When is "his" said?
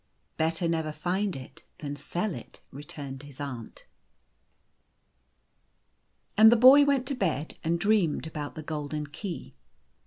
3.21-3.39